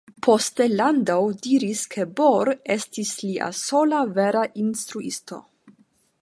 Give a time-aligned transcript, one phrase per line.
[0.27, 5.41] Poste Landau diris ke Bohr estis lia "sola vera instruisto".